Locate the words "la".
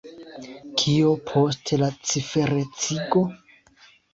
1.83-1.91